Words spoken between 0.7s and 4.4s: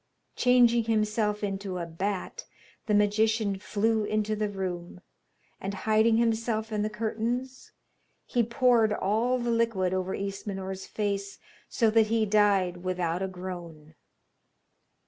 himself into a bat, the magician flew into